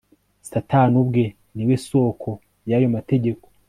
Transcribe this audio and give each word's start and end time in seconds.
Satani 0.49 0.95
ubwe 1.01 1.25
ni 1.55 1.63
we 1.67 1.75
soko 1.87 2.29
yayo 2.69 2.87
mategeko 2.95 3.45